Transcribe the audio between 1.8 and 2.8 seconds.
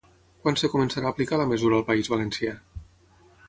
al País Valencià?